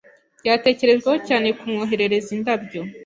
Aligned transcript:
Byatekerejweho 0.41 1.17
cyane 1.27 1.47
kumwoherereza 1.59 2.29
indabyo. 2.37 2.81